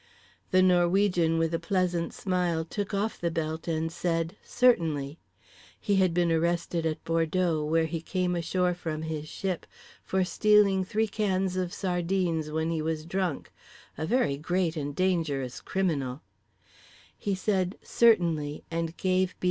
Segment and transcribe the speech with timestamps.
[0.49, 5.19] The Norwegian, with a pleasant smile, took off the belt and said "Certainly"…
[5.79, 9.67] he had been arrested at Bordeaux, where he came ashore from his ship,
[10.03, 13.51] for stealing three cans of sardines when he was drunk…
[13.95, 16.23] a very great and dangerous criminal…
[17.15, 19.35] he said "Certainly," and gave B.